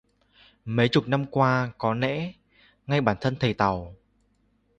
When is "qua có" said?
1.31-1.93